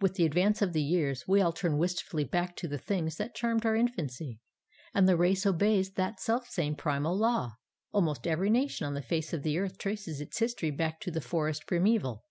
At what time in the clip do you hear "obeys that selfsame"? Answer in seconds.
5.44-6.74